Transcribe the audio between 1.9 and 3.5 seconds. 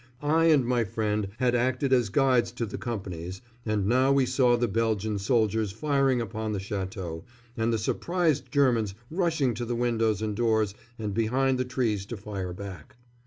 as guides to the companies,